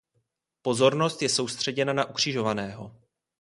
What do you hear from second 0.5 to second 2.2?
Pozornost je soustředěna na